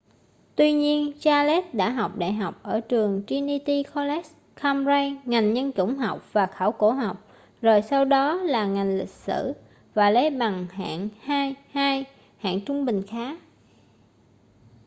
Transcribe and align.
tuy 0.55 0.71
nhiên 0.71 1.13
charles 1.19 1.65
đã 1.73 1.89
học 1.89 2.17
đại 2.17 2.33
học 2.33 2.59
ở 2.63 2.79
trường 2.79 3.23
trinity 3.27 3.83
college 3.83 4.29
cambridge 4.55 5.15
ngành 5.25 5.53
nhân 5.53 5.71
chủng 5.75 5.95
học 5.95 6.25
và 6.31 6.45
khảo 6.47 6.71
cổ 6.71 6.91
học 6.91 7.17
rồi 7.61 7.81
sau 7.81 8.05
đó 8.05 8.33
là 8.35 8.65
ngành 8.65 8.97
lịch 8.97 9.09
sử 9.09 9.53
và 9.93 10.09
lấy 10.09 10.29
bằng 10.29 10.67
hạng 10.71 11.09
2:2 11.25 12.03
hạng 12.37 12.65
trung 12.65 12.85
bình 12.85 13.03
khá 13.07 13.35